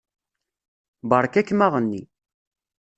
[1.09, 2.03] Beṛka-kem aɣenni.